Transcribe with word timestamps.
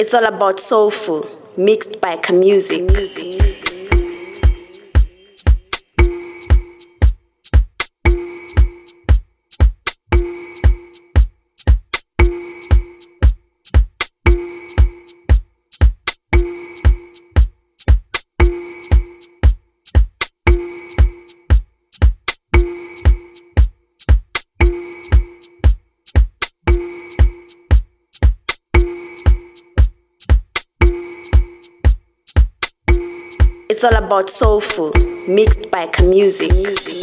It's 0.00 0.14
all 0.14 0.26
about 0.26 0.60
soulful, 0.60 1.26
mixed 1.56 2.00
by 2.00 2.18
Khamusique. 2.18 3.97
It's 33.78 33.84
all 33.84 33.94
about 33.94 34.28
soulful, 34.28 34.92
mixed 35.28 35.70
by 35.70 35.86
Khamusique. 35.86 36.97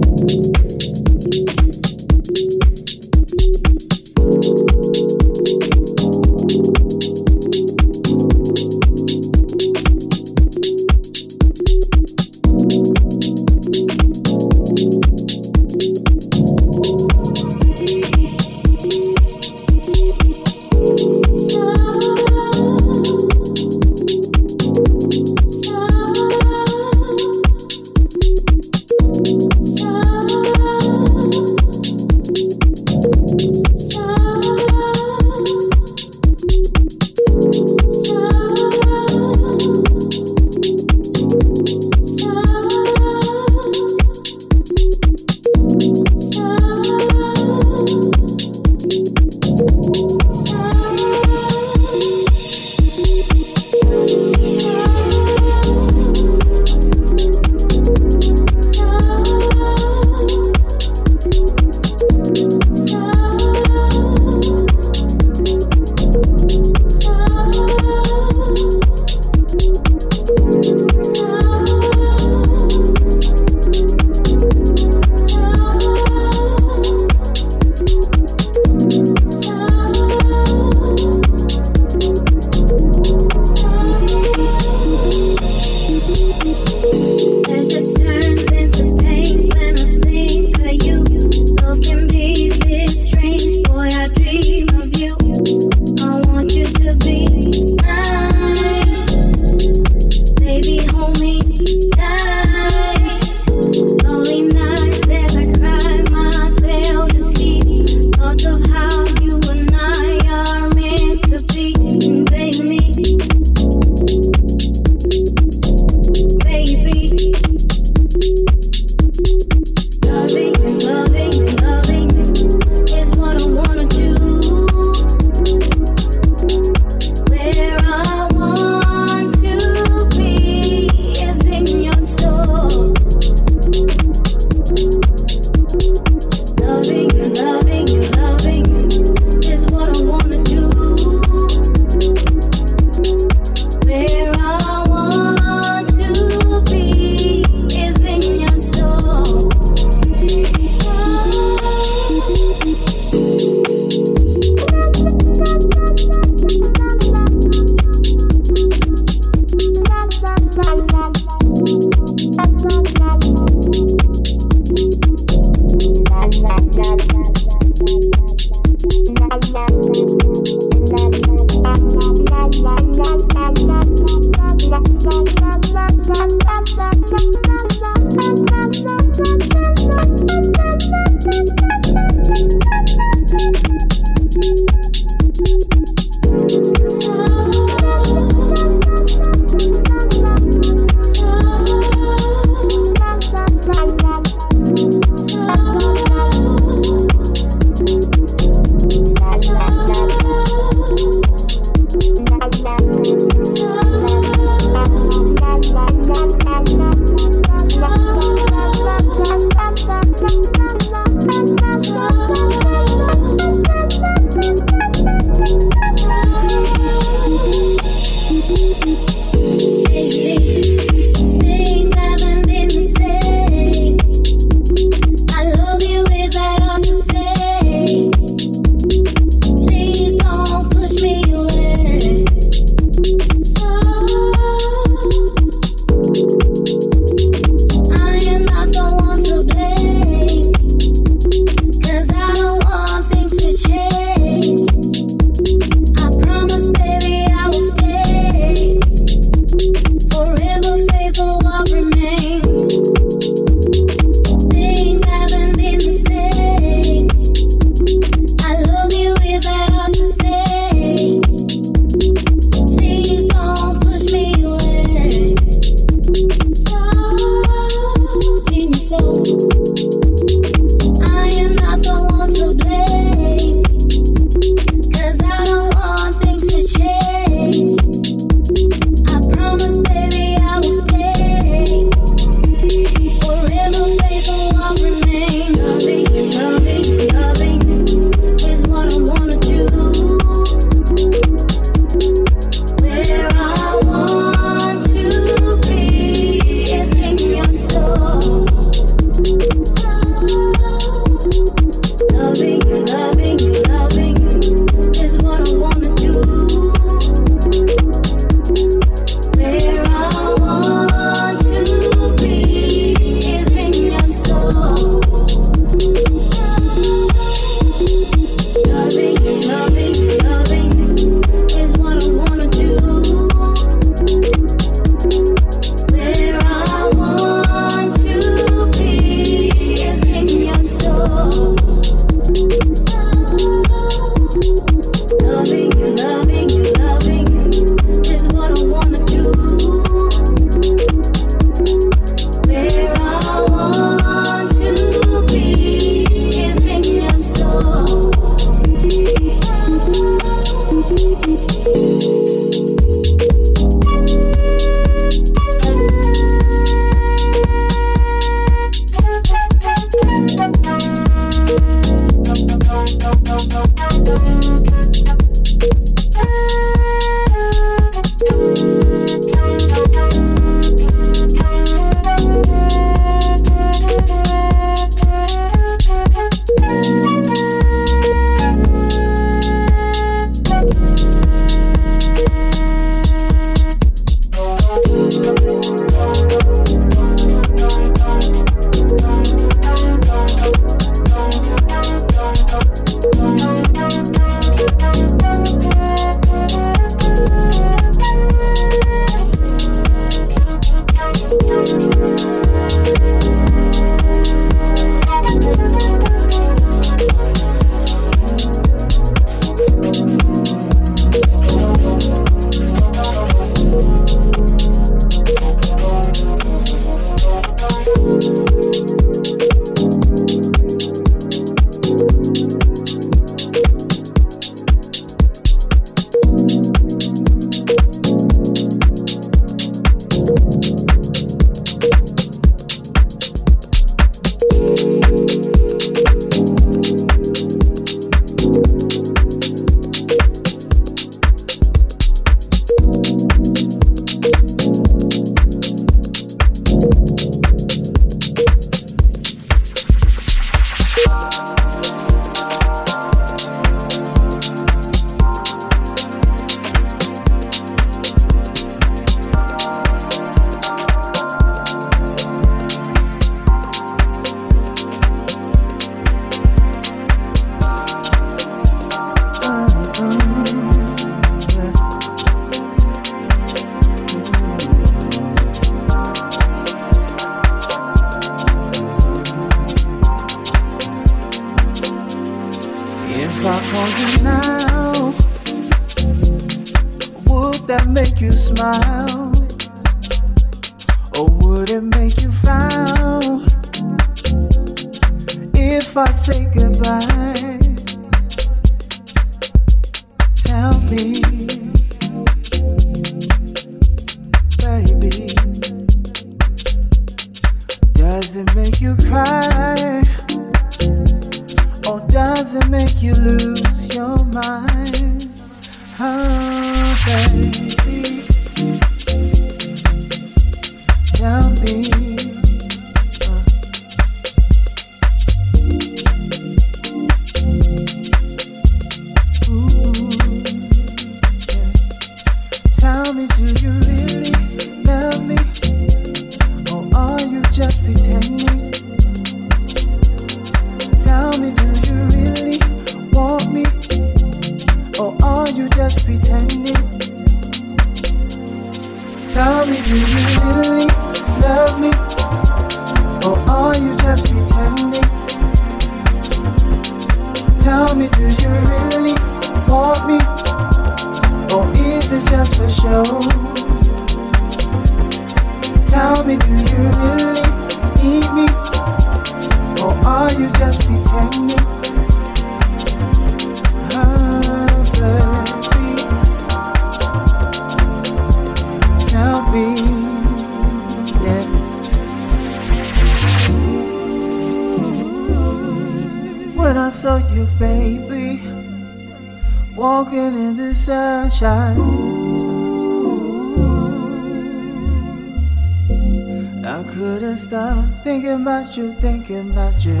You, 598.82 598.92
thinking 598.94 599.50
about 599.50 599.84
you. 599.84 600.00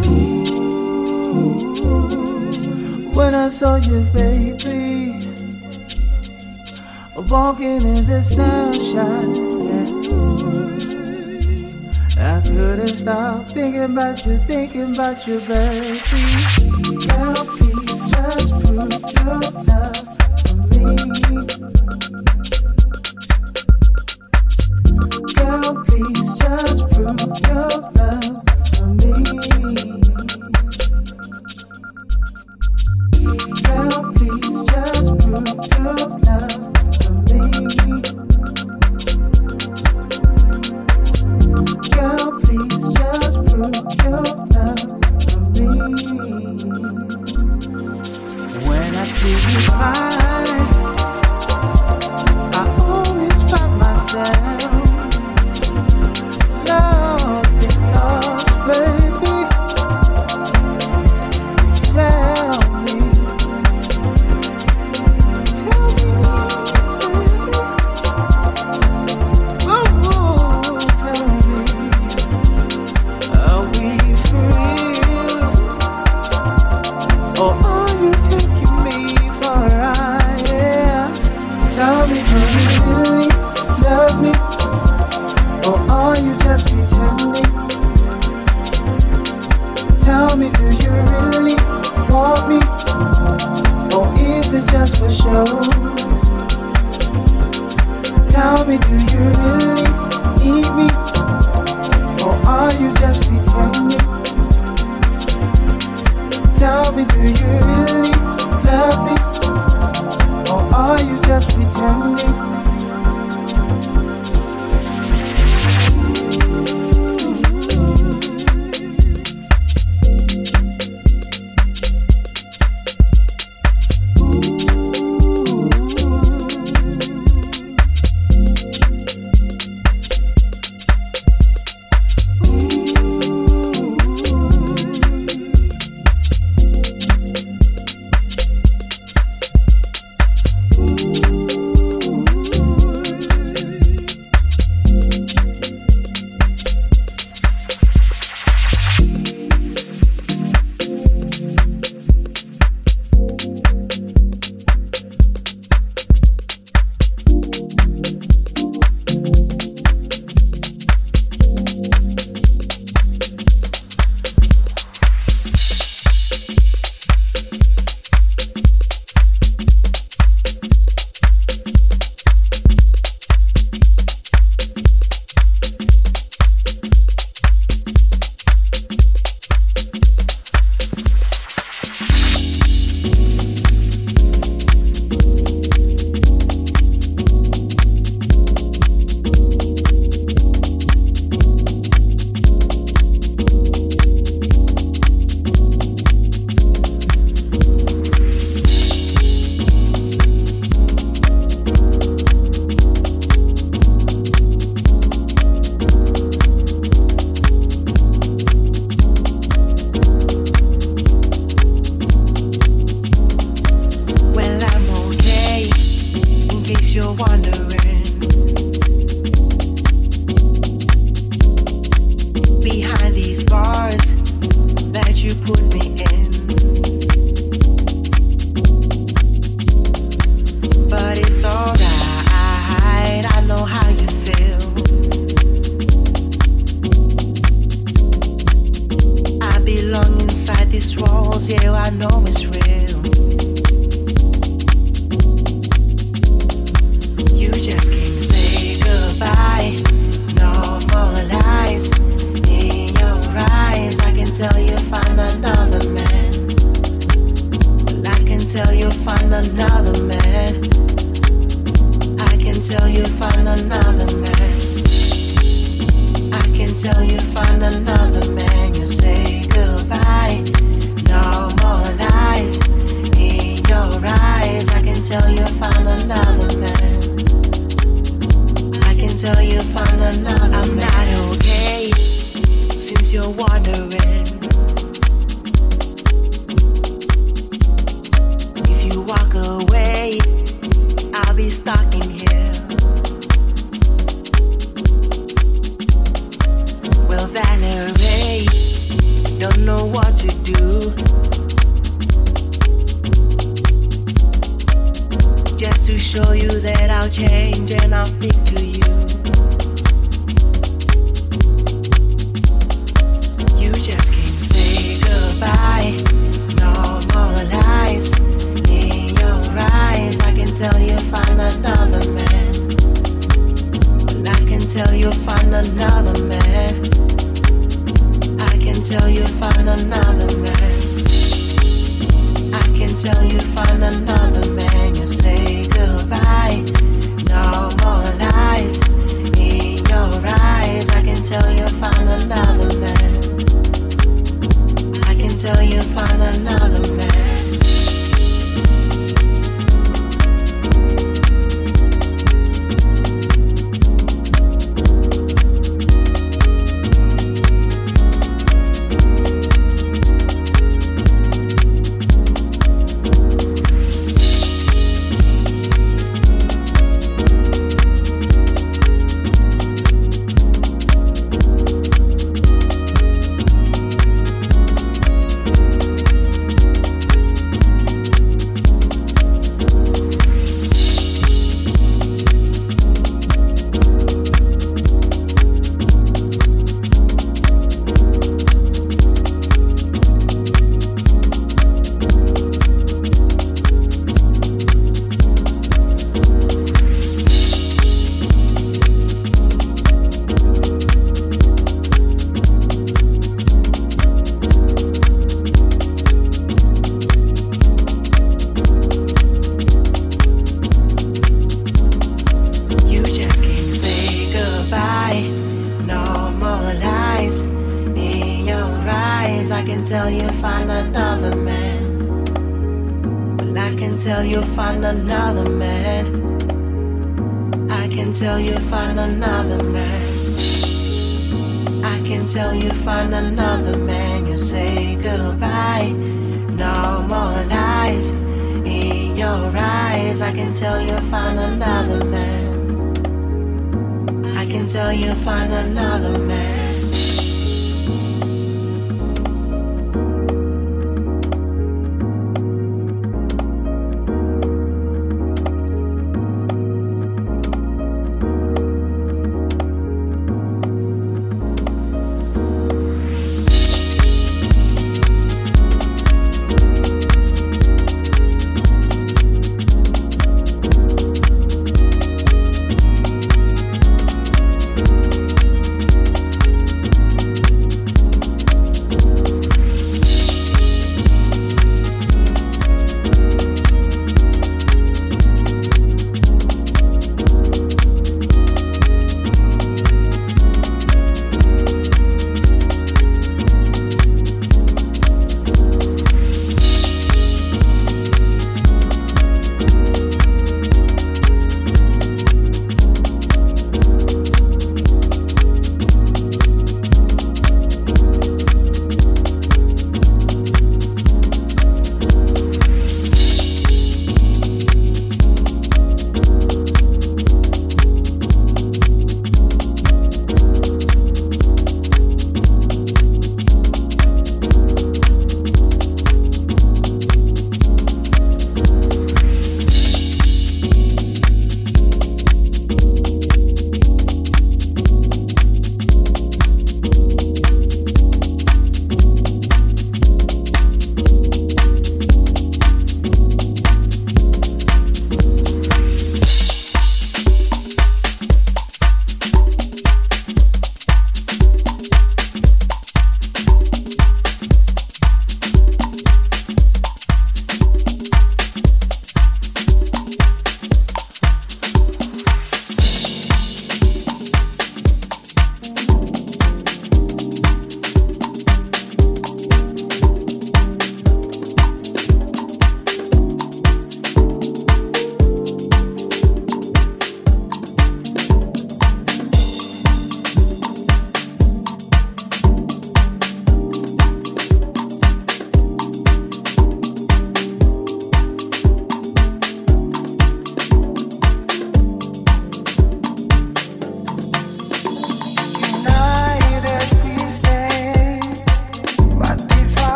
When 3.12 3.34
I 3.34 3.48
saw 3.48 3.76
you, 3.76 4.00
baby, 4.12 5.20
walking 7.28 7.82
in 7.82 8.06
the 8.06 8.22
sunshine. 8.22 9.34
Yeah. 9.66 9.92
I 12.34 12.40
couldn't 12.40 12.88
stop 12.88 13.48
thinking 13.48 13.82
about 13.82 14.26
you, 14.26 14.38
thinking 14.38 14.94
about 14.94 15.26
you, 15.26 15.40
baby. 15.40 16.00
Girl, 17.06 17.34
please 17.54 17.94
just 18.10 18.50
prove 18.62 18.92
your 19.16 19.40
love 19.68 20.02
for 20.42 20.56
me. 20.70 20.84
Girl, 25.34 25.70
please 25.84 26.30
just 26.38 26.80
prove 26.90 27.36
your 27.46 27.71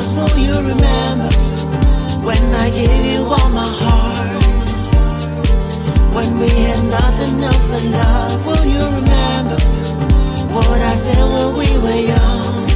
stars 0.00 0.12
will 0.14 0.38
you 0.38 0.54
remember 0.54 1.30
when 2.26 2.42
I 2.54 2.70
gave 2.70 3.04
you 3.14 3.22
all 3.24 3.50
my 3.50 3.70
heart? 3.82 4.44
When 6.14 6.38
we 6.38 6.48
had 6.48 6.82
nothing 6.90 7.42
else 7.42 7.64
but 7.70 7.84
love, 7.84 8.46
will 8.46 8.64
you 8.64 8.84
remember 8.98 9.56
what 10.54 10.80
I 10.80 10.94
said 10.94 11.24
when 11.34 11.56
we 11.60 11.68
were 11.84 12.00
young? 12.12 12.66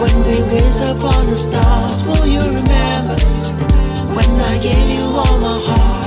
When 0.00 0.16
we 0.26 0.36
wished 0.52 0.82
upon 0.92 1.26
the 1.30 1.36
stars, 1.36 2.02
will 2.06 2.26
you 2.26 2.40
remember 2.40 3.16
when 4.16 4.30
I 4.52 4.58
gave 4.58 4.88
you 4.98 5.06
all 5.22 5.38
my 5.38 5.58
heart? 5.68 6.06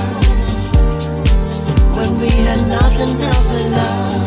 When 1.96 2.10
we 2.20 2.28
had 2.28 2.60
nothing 2.68 3.20
else 3.28 3.46
but 3.52 3.64
love, 3.78 4.22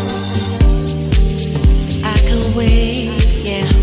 I 2.03 2.18
can 2.28 2.41
wait, 2.56 3.10
yeah. 3.44 3.82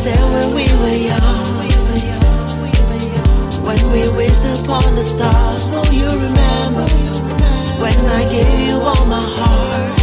said 0.00 0.24
when 0.32 0.54
we 0.54 0.64
were 0.80 0.96
young, 1.12 1.44
when 3.66 3.80
we 3.92 4.00
wished 4.16 4.46
upon 4.46 4.94
the 4.94 5.04
stars, 5.04 5.66
will 5.68 5.92
you 5.92 6.08
remember? 6.08 6.86
When 7.82 7.98
I 8.18 8.22
gave 8.32 8.60
you 8.68 8.76
all 8.80 9.04
my 9.04 9.20
heart, 9.20 10.00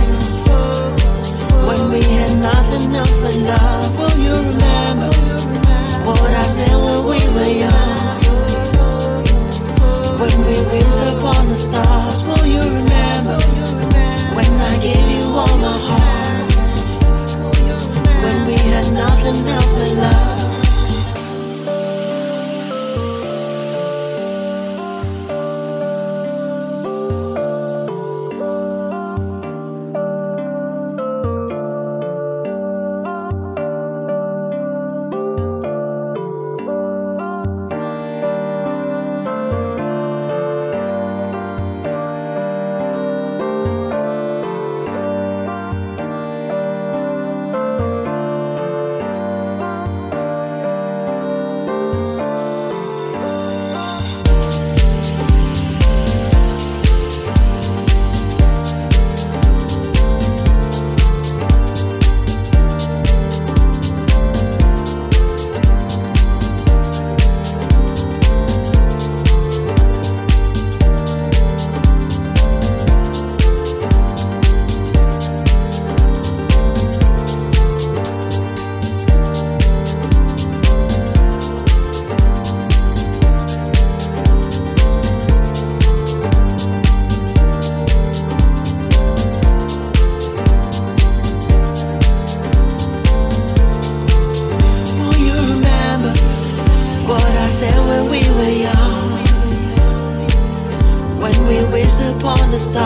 when 1.68 1.90
we 1.90 2.04
had 2.04 2.32
nothing 2.38 2.94
else 2.94 3.16
but 3.24 3.38
love, 3.38 3.98
will 3.98 4.18
you 4.26 4.36
remember? 4.52 5.10
What 6.06 6.32
I 6.44 6.46
said 6.56 6.78
when 6.86 7.00
we 7.10 7.20
were 7.34 7.54
young, 7.66 8.22
when 10.22 10.36
we 10.46 10.56
upon 11.10 11.50
the 11.50 11.58
stars, 11.58 12.22
will 12.22 12.46
you 12.46 12.62
remember? 12.62 13.38
When 14.38 14.52
I 14.72 14.78
gave 14.78 15.10
you 15.18 15.26
all 15.34 15.58
my 15.58 15.76
heart 15.90 16.47
when 18.28 18.46
we 18.46 18.54
had 18.58 18.92
nothing 18.92 19.48
else 19.48 19.66
but 19.66 19.92
love. 19.94 20.37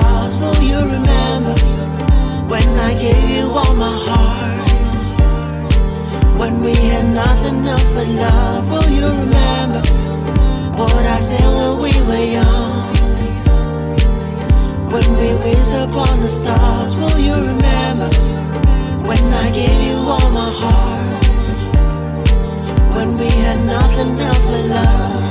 stars 0.01 0.37
will 0.37 0.61
you 0.61 0.79
remember 0.79 1.55
when 2.51 2.67
I 2.89 2.93
gave 2.93 3.29
you 3.29 3.45
all 3.59 3.73
my 3.75 3.95
heart? 4.07 4.69
When 6.39 6.61
we 6.61 6.73
had 6.75 7.05
nothing 7.23 7.67
else 7.67 7.87
but 7.95 8.07
love, 8.07 8.69
will 8.71 8.89
you 8.89 9.07
remember 9.23 9.81
what 10.77 11.05
I 11.05 11.19
said 11.27 11.47
when 11.57 11.73
we 11.83 11.91
were 12.07 12.25
young? 12.39 12.93
When 14.93 15.07
we 15.19 15.27
reached 15.45 15.75
upon 15.85 16.13
the 16.21 16.29
stars, 16.29 16.95
will 16.95 17.19
you 17.27 17.35
remember 17.51 18.09
when 19.07 19.23
I 19.45 19.47
gave 19.51 19.79
you 19.89 19.97
all 20.13 20.29
my 20.41 20.51
heart? 20.61 21.23
When 22.95 23.17
we 23.17 23.29
had 23.45 23.59
nothing 23.65 24.19
else 24.19 24.43
but 24.49 24.65
love. 24.75 25.30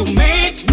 you 0.00 0.14
make 0.14 0.69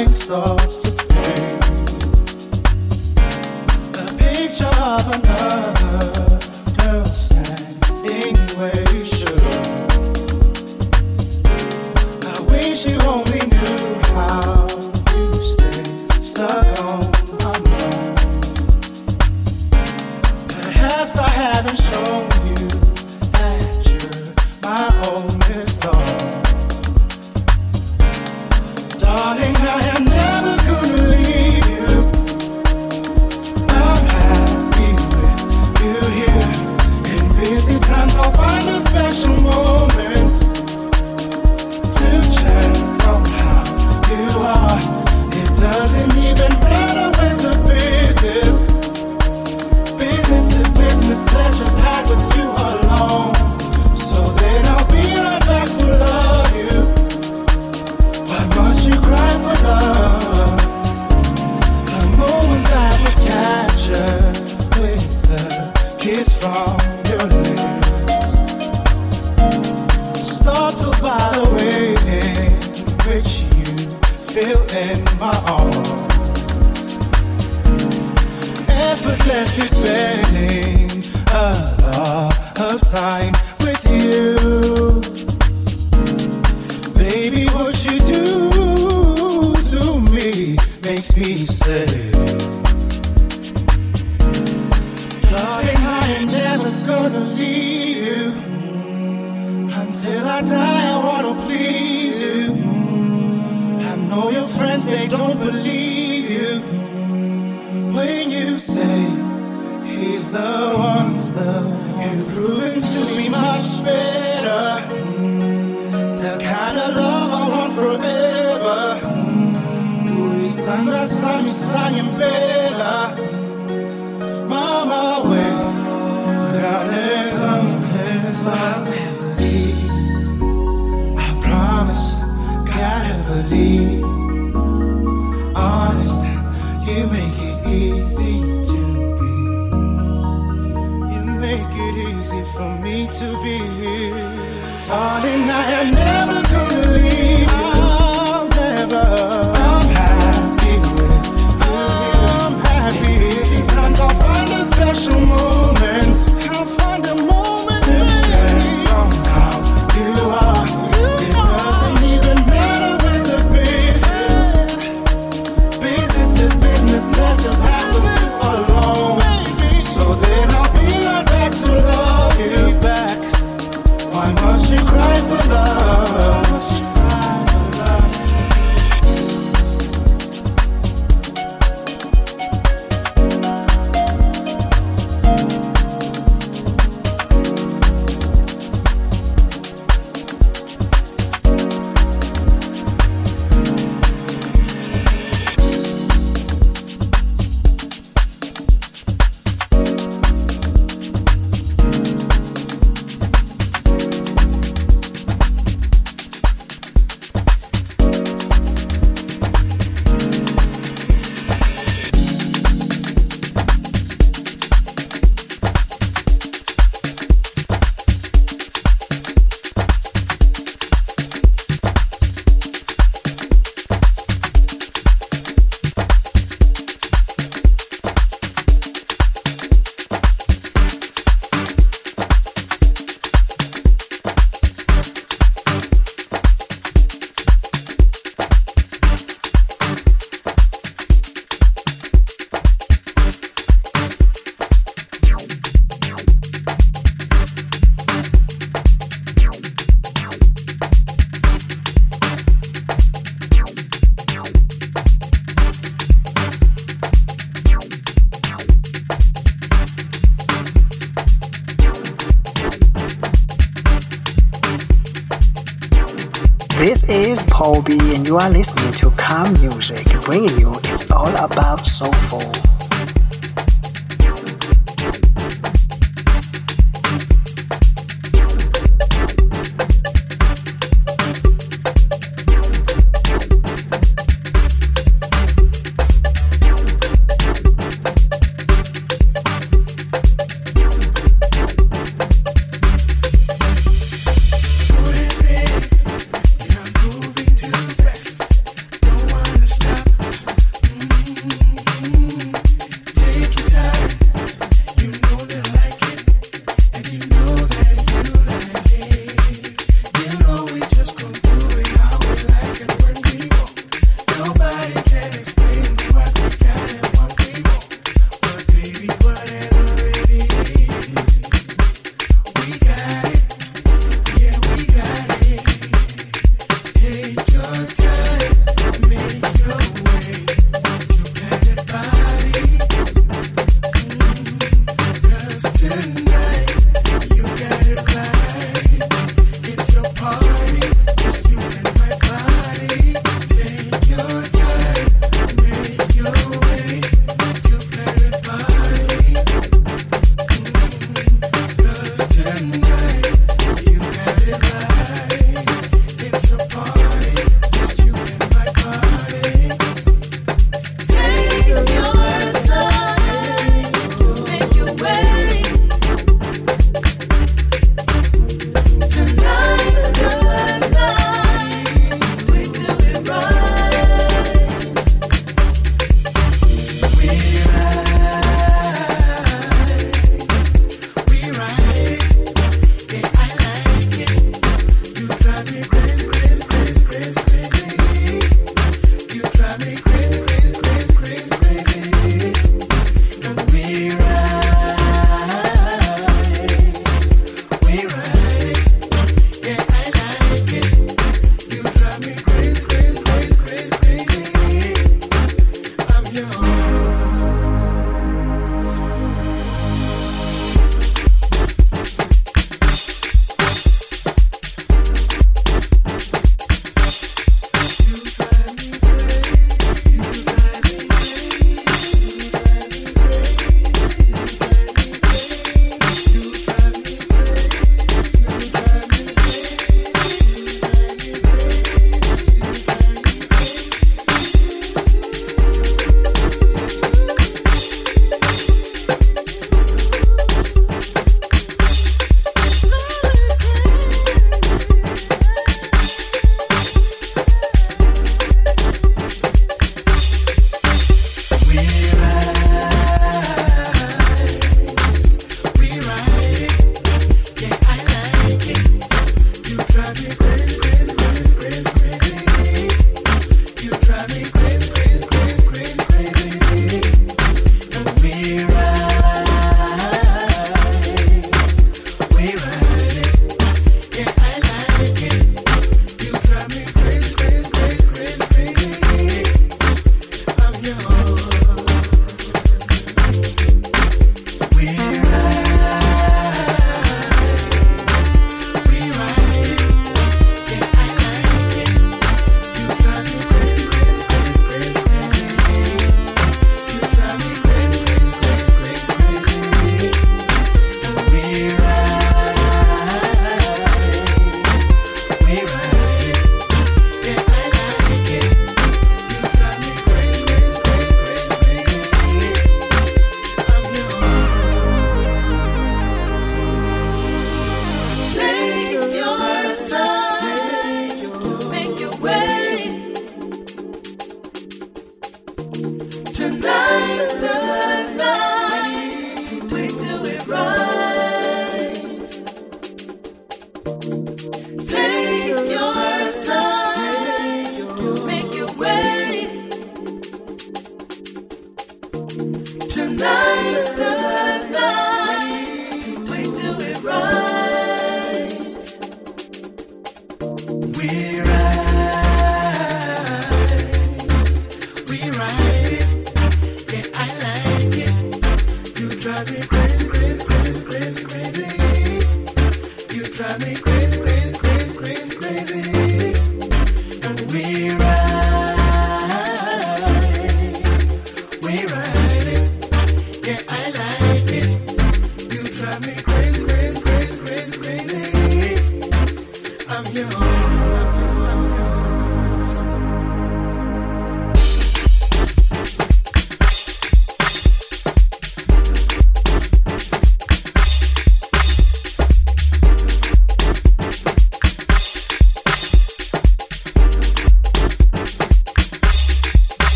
and 0.00 0.79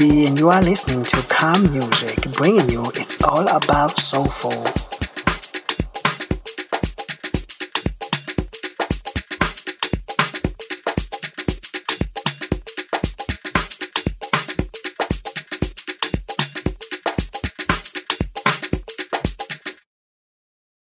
B, 0.00 0.26
and 0.26 0.38
you 0.38 0.48
are 0.48 0.62
listening 0.62 1.04
to 1.04 1.22
Calm 1.28 1.60
Music, 1.72 2.32
bringing 2.32 2.70
you 2.70 2.86
It's 2.94 3.22
All 3.22 3.46
About 3.54 3.98
Soulful. 3.98 4.89